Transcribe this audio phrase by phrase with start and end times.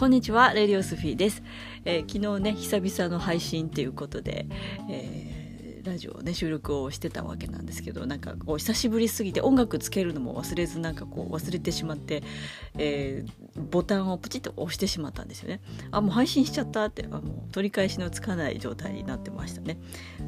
[0.00, 1.42] こんにちはレディオスフィーです、
[1.84, 4.46] えー、昨日ね久々の配信ということで、
[4.88, 5.29] えー
[5.84, 12.22] ラジオね収録をしてたわけなんですけどなんかこう久しぶりすぎて音楽つけるのも忘れずなんかこう忘れてしまって、
[12.78, 15.60] えー、ボタンをプチッと押してしまったんですよね。
[15.90, 19.78] あもう配信しちゃったってあもう取り返しのつかない状態になってましたね。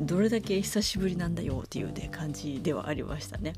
[0.00, 3.54] どれだけ久しぶりなんだよっていうね感じではありましたね。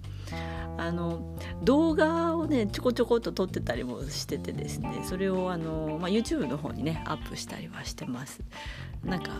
[0.77, 8.41] あの動画をねちょこちょこっと撮ってたりもしててですねそれをあの、まあ、YouTube の方にねアップしたりはしてます。
[9.05, 9.31] なんか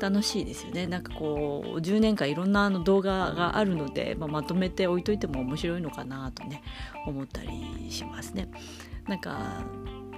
[0.00, 0.86] 楽しいですよね。
[0.86, 6.62] なんかこう10年間いろんなあの動画があるので、まあ、まとめて置いといても面白いのかなとね
[7.06, 8.48] 思ったりしますね。
[9.06, 9.64] なんか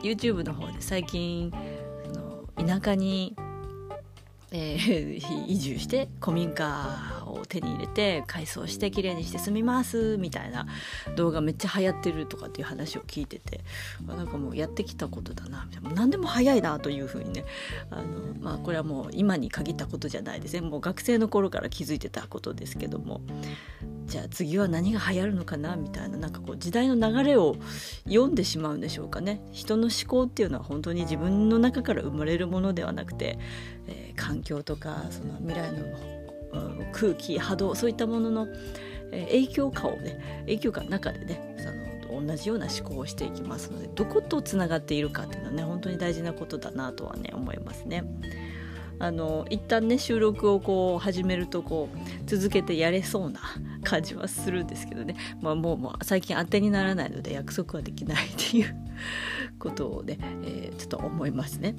[0.03, 1.53] YouTube の方で最近
[2.57, 3.37] 田舎に
[4.53, 10.67] えー、 移住して古民家手に入れて改装して綺麗にして住みますみたいな
[11.17, 13.61] 動画めっちゃ流行ってるとかっていう話を聞いてて
[14.07, 15.91] なんかもうやってきたことだなみたいな。
[15.91, 17.45] 何でも早いなというふうにね
[17.91, 18.03] あの、
[18.41, 20.55] まあ、これはもう今に限ったことじゃないです。
[20.55, 23.21] ねもう学生の頃から気づいてたことですけども
[24.07, 26.17] じゃあ次は何が流行るのかなみたいな。
[26.17, 27.57] なんかこう時代の流れを
[28.05, 29.41] 読んでしまうんでしょうかね。
[29.53, 33.39] 人の思考っていうのは本当に自分の中から生まれるものではなくて、
[33.87, 35.85] えー、環境とかその未来の、
[36.93, 38.49] 空気波動そういったものの、
[39.11, 48.05] 影響下をね影響下の中でねその同じような思考をしていきますのでどことつながっているかっていうのはね本当に大事なことだなとはね思いますね。
[48.99, 53.41] あの一旦ね収録をこう始めるとこう続けてやれそうな
[53.85, 58.75] 感じはするんですけどね、まあ、もうもう最近当てにならないので約束はできないっていう
[59.59, 61.77] ことをね、えー、ちょっと思いますね。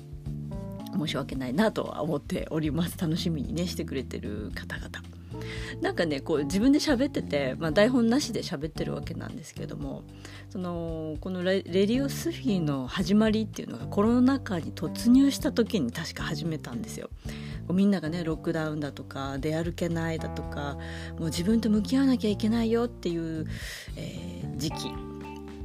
[0.97, 4.89] 申し訳ないなとは思っております楽しみにねしてくれてる方々。
[5.81, 10.03] なんかねこう自分で喋ってて、まあ、台本なしで喋ってるわけなんですけども
[10.49, 17.09] そのこのレディオスフィーの始まりっていうのがコロナ禍に突入した時に確か始めたんですよ。
[17.73, 20.77] みんながねロックダウンだとか出歩けないだとか
[21.19, 23.45] もう自分と向き合わなきゃいけないよっていう、
[23.97, 24.89] えー、時期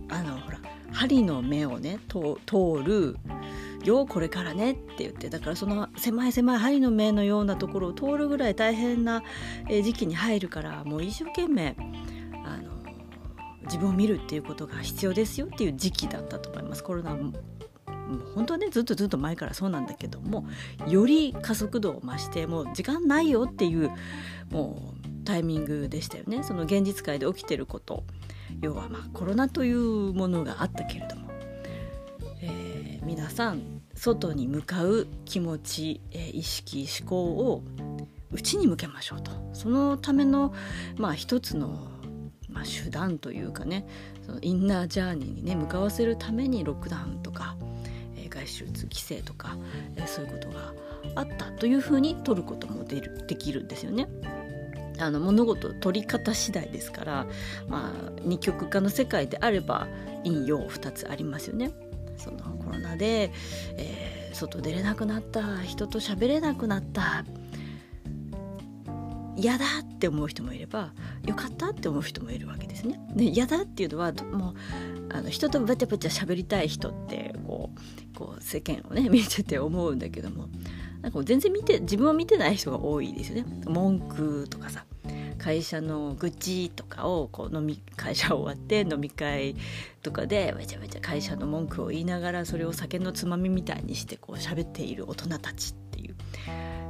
[0.08, 0.58] あのほら
[0.90, 2.36] 針の目をね通
[2.84, 3.16] る
[3.84, 9.22] よこれからねって言ってだからその狭い狭い針の目のようなところを通るぐらい大変な
[9.68, 11.76] 時期に入るからもう一生懸命
[12.44, 12.70] あの
[13.64, 16.82] 自分を見るっていうことが必要ですよっていう時期だったと思います。
[16.82, 17.32] コロナも
[18.34, 20.46] 本当はねずっとずっと前からそうなんだけども
[20.86, 23.90] より加速度を増してもう時間ないよっていう
[24.50, 26.42] もうタイミングでしたよね。
[26.42, 28.04] その現実界で起きてること。
[28.60, 31.30] 要はまあコロナというものがあったけれども、
[33.04, 37.62] 皆さん外に向かう気持ち、え、意識思考を
[38.30, 40.54] 内に向けましょうとそのための、
[40.96, 41.88] まあ、一つの、
[42.48, 43.86] まあ、手段というかね
[44.24, 47.56] そのインナージャーニーにね向かわせるためにロックダウンとか、
[48.16, 49.56] えー、外出規制とか、
[49.96, 50.72] えー、そういうことが
[51.16, 54.08] あったというふうに取ることもでできるんですよね。
[54.98, 57.26] あの物事取り方次第ですから、
[57.66, 59.88] まあ、二極化の世界であれば
[60.22, 61.72] 陰陽2つありますよね。
[62.16, 62.38] その
[62.72, 63.32] ロナで、
[63.76, 67.24] えー、外出れなくなった人と喋れなくなった
[69.36, 70.92] 嫌だって思う人もいれば
[71.26, 73.00] よかったって思う人もいるわけですね。
[73.14, 74.54] で嫌だっていうのはもう
[75.12, 77.70] あの人とバチャバチャ喋りたい人ってこ
[78.14, 80.48] うこう世間をね 見てて思うんだけども
[81.00, 83.46] なんか全然見て自分を見てない人が多いですよね。
[83.64, 84.84] 文句とかさ
[85.42, 89.56] 会社の愚痴とかをこう飲み会社終わって飲み会
[90.00, 96.14] とかでめちゃめちゃ会社の文句を言いながらそれを酒のつまみみたいにしてこう喋っている大人たちっていう。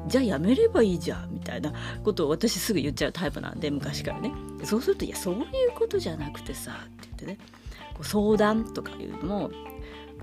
[0.09, 1.73] じゃあやめればいいじゃんみたいな
[2.05, 4.33] ことを私すぐ言っちゃうタイプなんで昔からね。
[4.65, 7.39] そうするといやそういうことじゃなくてさって言ってね。
[7.95, 9.51] こう相談とかいうの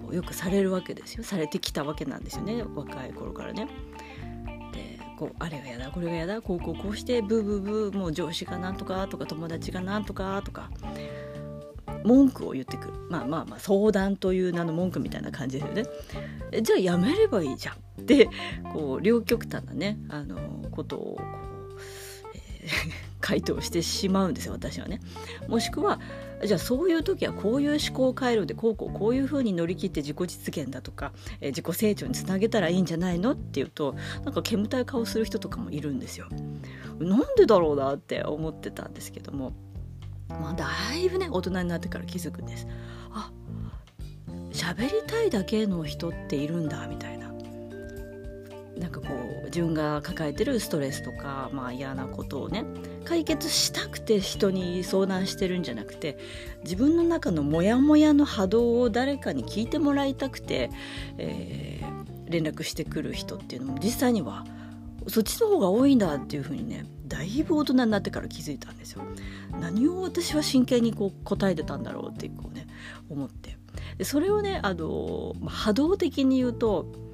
[0.05, 1.23] もよくされるわけですよ。
[1.23, 2.63] されてきたわけなんですよね。
[2.75, 3.67] 若い頃からね。
[5.19, 10.71] こうあれがやだこれがやだこうこうこうしてブーブーブーもう上司がなんとかとか友達がなんとかとか
[12.05, 12.93] 文句を言ってくる。
[13.09, 16.61] まあまあまあ相談という名の文句みたいな感じですよね。
[16.61, 18.29] じゃあやめればいいじゃんって
[18.71, 20.37] こう両極端なねあの
[20.71, 21.77] ことをこう、
[22.33, 24.99] えー、回答してしまうんですよ私はね
[25.47, 25.99] もしくは
[26.43, 36.27] じゃあそういう時はこういう思考回路でこうこうこういうふうに乗り切って自己実現だとか、えー、自己成長につなげたらいいんじゃないのっていうとなんか煙たい顔する人とかもいるんですよ。
[36.99, 39.53] なんでだろうなって思ってたんですけども
[40.27, 42.67] まあだいぶね大人になってから気づくんです。
[43.11, 43.31] あ
[44.51, 47.28] 喋りたいだけの人っているんだみたいな。
[48.79, 49.07] なんかこ
[49.41, 52.65] う自分が抱えてるストレスとか、まあ、嫌なことをね
[53.03, 56.17] 解決したくて人に相談してるんじゃなくて
[56.63, 60.69] 自分の中のモヤモヤの波動を誰かに聞いてもらいたくて、
[61.17, 64.45] えー、連絡してくる人っていうのも実際には
[65.07, 69.01] そっちの方が多いんだっていうふうにねだいぶ大人になってから気づいたんですよ。
[69.59, 72.67] 何を私は真剣にこう答えてたんだろうってこうね
[73.09, 73.57] 思って
[73.97, 77.08] でそれをねあの波動的に言うと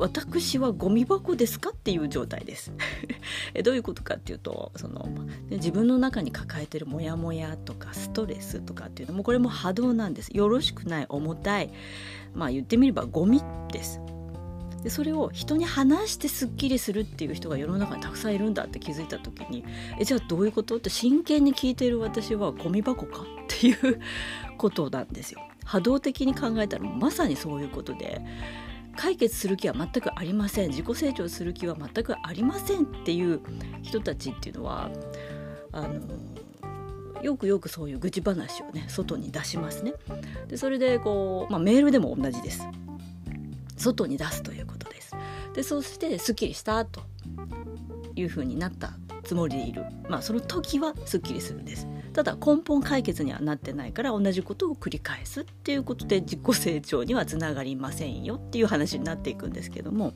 [0.00, 2.72] 私はゴミ箱ですかっていう状態です。
[3.62, 5.08] どういうことかっていうとその
[5.50, 10.28] 自分の中に抱えてるモヤモヤとかストレスとかっていうのもこれも波動なんです。
[10.28, 11.70] よろしくない重たい。
[12.34, 13.42] まあ言ってみればゴミ
[13.72, 14.00] です。
[14.82, 19.62] でそれを人に話してすっきりするっていう人が世の中にたくさんいるんだって気づいた時に
[19.98, 20.76] えじゃあどういうこと？
[20.78, 24.00] って真剣に聞いている私はゴミ箱かっていう
[24.56, 25.40] ことなんですよ。
[25.64, 28.22] 波動的に考えたらまさにそういうことで。
[29.00, 33.40] 解決する気は全くありません自己成長する気は全くありませんっていう
[33.80, 34.90] 人たちっていうのは
[35.72, 39.94] あのよくよくそういう愚痴話をね外に出しますね。
[40.48, 42.68] でそれでこう、まあ、メールでも同じです。
[43.78, 45.16] 外に出すということです。
[45.54, 47.00] でそしてすっきりしたと
[48.16, 48.92] いうふうになった
[49.22, 51.86] つもりでいるまあその時はすっきりするんです。
[52.12, 60.12] ただ根本解決にはなってないから同じことを繰り返すっていうことで自己成長にはつながりませんよっていう話になっていくんですけども、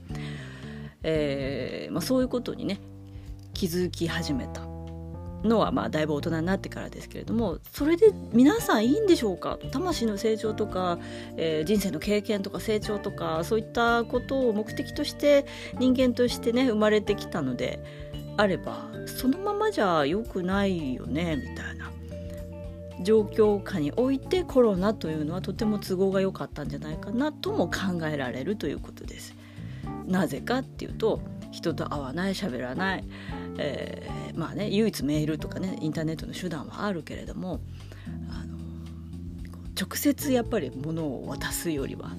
[1.03, 2.81] えーまあ、そういうことにね
[3.53, 4.63] 気づき始めた
[5.45, 9.59] のはまあだいぶ大人になってからですけれどもそれで皆さんいいんでしょうか？
[9.73, 10.99] 魂の成長とか、
[11.37, 15.45] えー、人生の経験とか成長とかそういったことを目的として
[15.79, 17.79] 人間としてね生まれてきたので
[18.37, 21.91] あればそのままじゃ良くないよねみたいな
[23.03, 29.35] 状況下においてコロナというのはとても都合が良かったんじゃないかなとも考えられるということです。
[30.07, 31.21] なぜかっていうと
[31.51, 33.05] 人と会わない喋らない、
[33.59, 37.61] えー、まあね唯一メールとかねインターネットの手段はあるけれども
[38.31, 38.59] あの
[39.81, 42.11] 直接やっぱり物を渡すよりは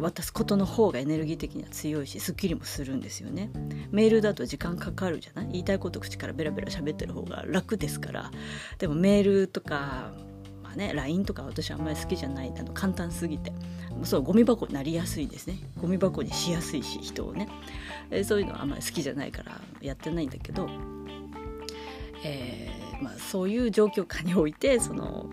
[0.00, 3.50] 渡すことの方がエネルギー的には強いしすっきりもするんですよね。
[3.90, 5.52] メールだと時間かかるじゃない？
[5.52, 8.30] 言いたいこと口からベラベラ喋ってる方が楽ですから。
[8.78, 10.12] でもメールとか
[10.62, 13.52] まあね LINE とか私あんまり好きじゃないあの簡単すぎて。
[14.02, 15.58] そうゴミ箱になりやすいですね。
[15.80, 17.48] ゴミ箱にしやすいし人をね。
[18.10, 20.68] えそういうのはあんまり好きじゃないからやってないんだけど、
[22.22, 25.30] えーまあ、そういう状況下においてその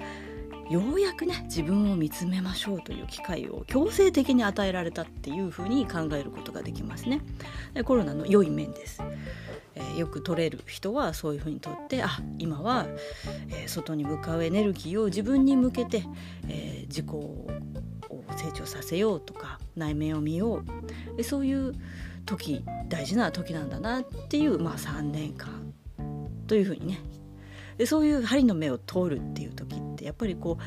[0.74, 7.22] ようやくね自分を見つめましょうという機会を強制的に与えられたっていうふうに考えることができますね。
[7.76, 9.00] でコロナの良い面です。
[9.76, 12.88] えー、よく取れる人はそういうふうにとってあ今は、
[13.50, 16.04] えー、外に向かうエネルギーを自分に向けて、
[16.48, 17.48] えー、自己を
[18.36, 20.64] 成長させようとか内面を見よ
[21.18, 21.74] うそういう
[22.26, 25.74] 時大事な時なんだなっていう、まあ、3年間
[26.48, 27.00] というふうにね
[27.78, 30.58] でそういう針の目を通るっていう時ってやっぱりこ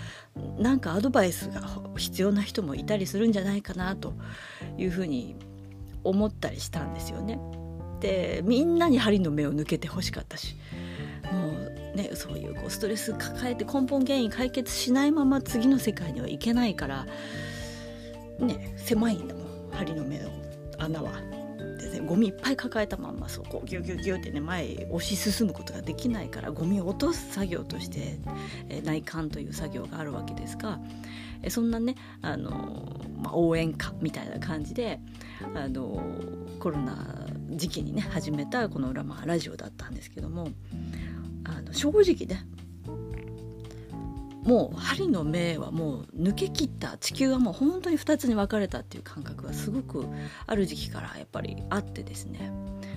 [0.58, 1.62] うなんかアドバイスが
[1.96, 4.14] 必要な人もいたりするんじゃないかなと
[4.76, 5.36] いうふうに
[6.04, 7.38] 思ったりしたんですよね。
[8.00, 10.54] でみんなに針の目を抜けてほしかったし
[11.32, 11.48] も
[11.94, 17.06] うねそういうこうストレス抱えて根本原因解決しないまま次の世界にはいけないから
[18.38, 20.30] ね狭いんだもん針の目の
[20.78, 21.35] 穴は。
[22.06, 28.18] ゴミいっぱい抱えたまんまそうこうギュギュギュってね前へ押し進むことができないからゴミを落とす作業として、
[28.68, 30.78] え内観という作業があるわけですが、
[31.42, 32.50] えそんなねあの、
[33.22, 35.00] まあ、応援歌みたいな感じで
[35.54, 36.02] あの
[36.60, 40.48] コロナ時期にね始めたこのラマラジオだったんですけども
[41.44, 42.46] あの正直ね
[44.46, 50.06] もう針の目はもう抜けきった地球はもう本当に2つに分かれたっていう感覚がすごく
[50.46, 52.52] ある時期からやっぱりあってですね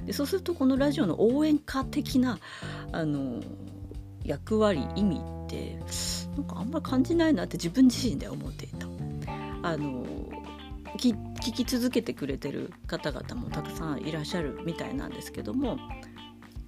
[0.05, 2.39] でそうするとこのラジオの応援歌的な
[2.91, 3.41] あの
[4.23, 5.79] 役割意味って
[6.37, 8.87] なんかあんまり感じないなって自分自身で思っていた。
[9.61, 10.05] あの
[10.97, 11.15] 聞
[11.53, 15.77] き続けてくれてる方々もたくさんいらっしゃるみたいなんですけども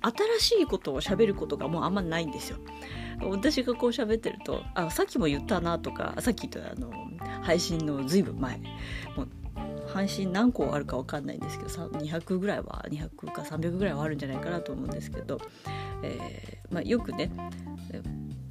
[0.02, 2.58] 新しいことを喋ることがもうあんまないんですよ。
[3.24, 6.92] 私がこう喋ってるとあさっきも言ったなとかさっき言ったあの
[7.44, 8.58] 配信のずいぶん前
[9.16, 9.28] もう
[9.88, 15.40] 配信何個あるか分かんないんですけど200ぐらいは200か300ぐらいはあるんじゃないかなと思うんですけど、
[16.04, 17.32] えーまあ、よくね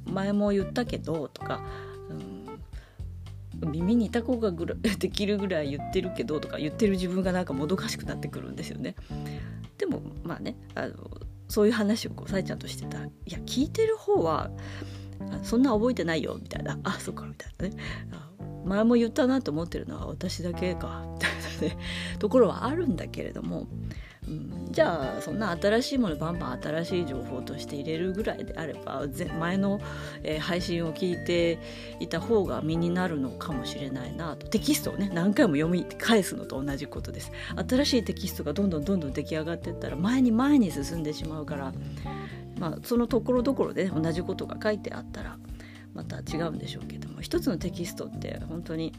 [0.05, 1.61] 前も言ったけどとか、
[3.61, 8.95] うん、耳にいた子がぐら できるぐらい言ってるけどとか言ってる自分がなんかもどかしくなってくるんですよね。
[9.77, 10.93] でもまあねあの
[11.51, 14.49] そういう話をこうさえちゃんとしてた「いや聞いてる方は
[15.43, 17.83] そんな覚えてないよ」みたいな「あそっか」みたいなね。
[18.63, 21.31] 前も言ったなと思ってるのは私だけかみたい
[21.69, 21.77] なね。
[22.19, 23.67] ところはあるんだけれども
[24.71, 29.05] じゃあそんな新しいものバンバン新しい情報として入れるぐらいであれば
[29.39, 29.81] 前の、
[30.39, 31.59] 配信を聞いて
[31.99, 34.47] いた方が身になるのかもしれないなと。
[34.47, 37.31] テキストをね何回も読み返すのと同じことです。
[37.67, 41.73] 新しいテキストがどんどんどんどん出来上がっていったら前に前に進んでしまうから、
[42.59, 45.37] まあ、そのところどころで、ね、同じことが書いてあったら
[45.93, 47.21] また違うんでしょうけども。
[47.21, 48.93] 一つのテキストって本当に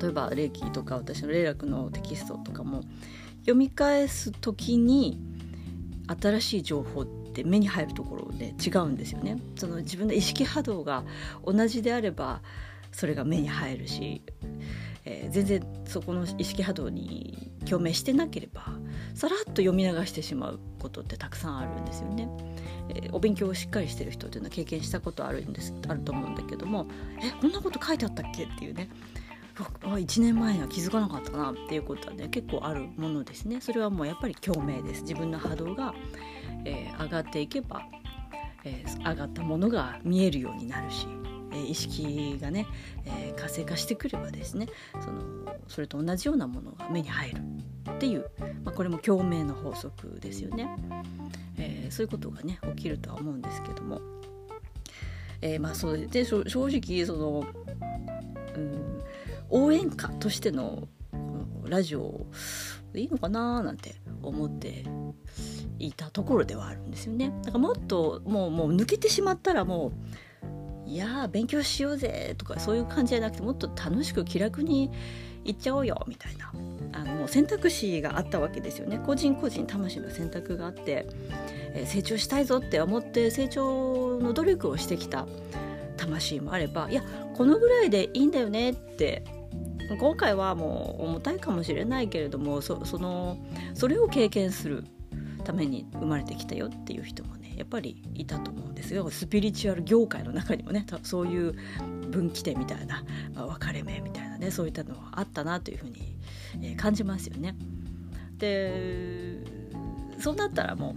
[0.00, 2.82] 例えば霊気とか私の霊楽のテキストとかも
[3.40, 5.18] 読み返す時に
[6.20, 9.38] 新しい情報って目に入るところで違うんですよね。
[9.56, 11.04] その自分の意識波動が
[11.44, 12.42] 同じであれば
[12.92, 14.22] それが目に入るし、
[15.04, 18.62] えー、全然そこの意識波動に共鳴してなければ
[19.14, 22.28] さらっと読み流してしまうことってたくさんあるんですよね。
[22.88, 26.86] えー、お勉強をしっかりしてる人っていうのは経験したことあるんですあると思うんだけども
[27.22, 28.88] えこんなこと書いてあったっけっていうね
[29.64, 33.60] 1年前には気づかなかったなっていうことはね結構あるものですね。
[33.60, 35.02] それはもうやっぱり共鳴です。
[35.02, 35.94] 自分の波動が、
[36.64, 37.82] えー、上がっていけば、
[38.64, 41.06] えー、上がったものが見えるようになるし、
[41.52, 42.66] えー、意識がね、
[43.04, 44.66] え活性化してくればですね
[45.00, 45.22] その
[45.68, 47.42] それと同じようなものが目に入る
[47.90, 48.30] っていう、
[48.64, 50.68] まあ、これも共鳴の法則ですよね、
[51.58, 54.00] えそういうことがね起きるとは思うんですけども、
[55.40, 57.46] えまあそうで正直その
[58.56, 58.99] うん
[59.50, 60.88] 応援歌としての
[61.64, 62.26] ラジオ
[62.94, 64.84] いいのかななんて思って
[65.78, 67.32] いたところではあるんですよね。
[67.44, 69.92] だからもっともうもう抜けてしまったらも
[70.86, 74.90] ういや勉強しようぜとかそういう感じじゃなくてもっと楽しく気楽に
[75.44, 76.52] いっちゃおうよみたいな
[76.92, 81.06] あのもう選択肢があったわけですよね個人個人魂の選択があって、
[81.74, 85.28] えー、成長したいぞって思って成長の努力をしてきた
[85.96, 87.02] 魂もあればいや
[87.36, 89.22] このぐらいでいいんだよねって
[89.98, 93.38] 今回はもう重たいかもしれないけれどもその
[93.74, 94.84] それを経験する
[95.44, 99.10] ために生まれてきたよっていう人もねやっぱりいたと思うんですよ。
[99.10, 101.54] スピリチュアル業界の中にもねそういう
[102.10, 103.04] 分岐点みたいな
[103.34, 107.56] 分かれ目みたいなねそういったのはあったなというふうに、感じますよね。
[108.38, 109.42] で
[110.18, 110.94] そうなったらも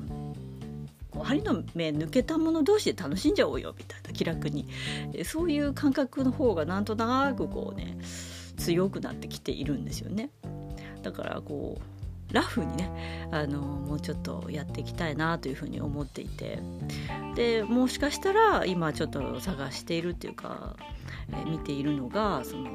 [1.15, 4.67] う針の目抜けた者同士で楽しんじゃおうよみたいな気楽に。
[5.25, 7.97] そういう感覚の方がなんとなくこうね
[8.57, 10.29] 強くなってきているんですよね。
[11.01, 16.59] だからこうラフにねあのもうちょっとやっていきたいなというふうに思っていて
[17.35, 20.75] でもしかしたら今ちょっと探しているっていうか、
[21.31, 22.69] えー、見ているのがその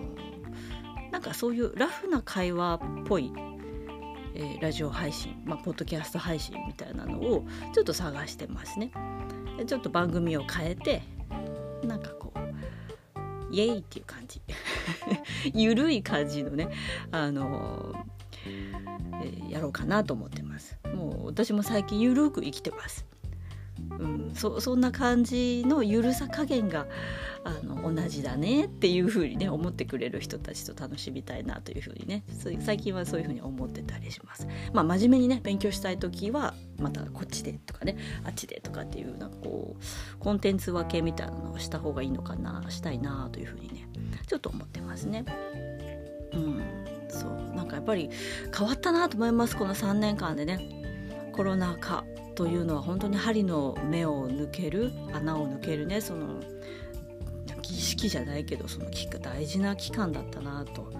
[1.11, 3.33] なんかそういうラフな会話っぽい、
[4.35, 7.45] えー、ラジオ配信、まあ、ポッドキャスト配信みたいなのを
[7.75, 8.93] ちょっと探してますね。
[9.67, 11.03] ちょっと番組を変えて
[11.83, 12.48] なんかこう
[13.51, 14.41] イエイっていう感じ。
[15.55, 16.69] ゆるい感じのね
[17.11, 17.95] あの
[18.45, 20.79] えー、やろうかなと思ってます。
[20.95, 23.05] もう私も最近ゆるく生きてます。
[23.91, 26.87] うん、そそんな感じのゆるさ加減が
[27.45, 32.25] あの同じだねっていうふうにね思ってくれる人たちと楽しみたいなというふうにね
[32.61, 34.47] 最近はそういうふうに思ってたりします。
[34.73, 43.89] まあ真面目にね勉強したい時はまたこっちでとかねあっちでとかっていうなんかこうコンテンツ分けみたいなのをした方がいいのかなしたいなというふうにね
[44.27, 45.25] ちょっと思ってますね。
[46.33, 46.63] うん
[47.09, 48.11] そうなんかやっぱり
[48.57, 50.59] 変わったなと思いますこの3年間でね
[51.33, 52.05] コロナ禍
[52.39, 56.41] というのは本当に針の目を抜ける穴を抜けるねその
[57.63, 58.87] 儀式じゃないけどその
[59.21, 60.93] 大事な期間だったなと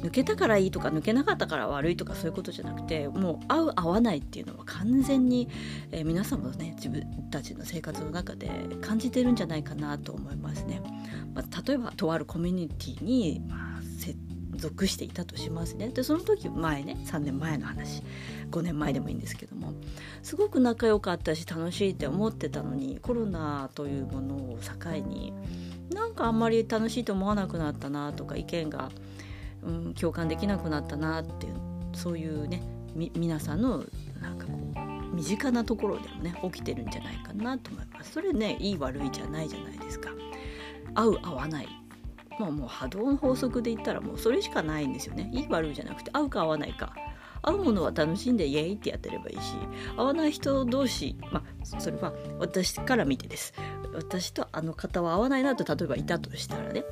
[0.00, 5.48] 抜けたからいいとか抜けなかったから悪いとかそういうことじゃなくてもう合う合わないっていうのは完全に、
[5.90, 7.02] えー、皆さんもね自分
[7.32, 8.48] たちの生活の中で
[8.80, 10.80] 感じてるんじゃないかなと思いますね。
[11.34, 13.82] まあ、例えばとあるコミュニティに、まあ、
[14.56, 15.88] 属していたとしますね。
[15.88, 18.02] でその時前ね3年前の話。
[18.50, 19.72] 5年前でもいいんですけども。
[20.22, 25.32] すごく仲良かったし楽しいって思ってたのにコロナというものを境に
[25.92, 28.90] なんかあんまり楽しいと思わなくなったなとか意見が、
[29.62, 31.54] うん、共感できなくなったなっていう
[31.94, 32.62] そういうね
[33.14, 33.84] 皆さんの
[34.20, 38.12] なんかこう身近なところでもね起きてるんじゃないかなと思います。
[38.12, 40.10] それねいい悪いじゃないじゃないですか。
[40.94, 41.68] 合う合わない。
[42.38, 45.30] まあもう波動の法則で言ったらもうそれしかないんですよね。
[45.32, 46.94] いい悪いじゃなくて合うか合わないか。
[47.42, 49.54] 合うものは楽しんでイエイってやってればいいし
[49.96, 53.54] 合わない人同士まあそれは私から見てです。
[53.94, 56.84] 私とあの方は合わないなと例えばいたとしたらね。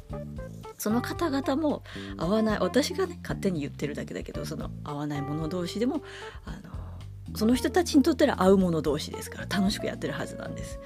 [0.79, 1.83] その方々も
[2.17, 6.03] 合わない私がね勝手に言ってるだけだけどその合わない者同士でも
[6.45, 10.79] あのその人たちにとっては合う者同士ですから楽しくやってるはずなんです。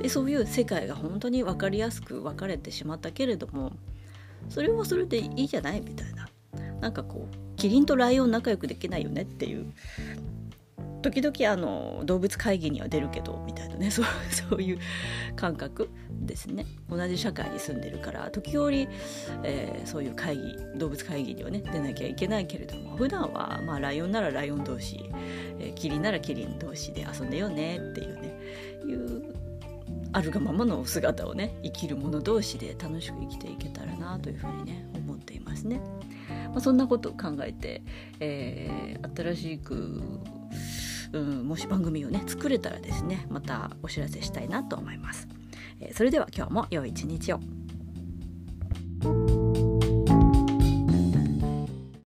[0.00, 3.72] でそういう世界が本当に分かりやすく分かれてしまったけれども
[4.48, 6.28] それはそれでいいじゃないみたいな。
[6.80, 9.72] なんかこうキリンとライオン仲良くできないよねっていう。
[11.00, 13.90] 時々あの動物会議には出るけどみたいなね。
[13.90, 14.06] そう
[14.50, 14.78] そういう
[15.36, 16.66] 感覚ですね。
[16.90, 18.30] 同じ社会に住んでるから。
[18.30, 18.88] 時折、
[19.44, 22.96] えー、そういう会議動物会議にはね出なきゃいけないけれども。
[22.96, 24.98] 普段はまあライオンならライオン同士、
[25.60, 28.34] えー、キリンならキリン同士で遊んでよねっていうね。
[28.86, 29.47] いう
[30.12, 35.80] あるがままの姿をね生きる者同士で楽しく生きていけたらなというふうにね思っていますね。
[36.50, 37.82] まあ、そんなことを考えて、
[38.20, 40.02] えー、新しく
[41.12, 45.26] うん、もし番組をね作れたらですねまたお知らせしたいなと思います、
[45.80, 47.40] えー、それでは今日も良い一日を